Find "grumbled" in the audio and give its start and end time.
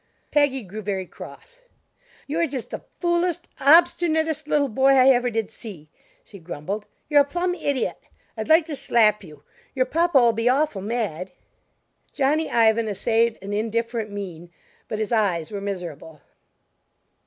6.39-6.87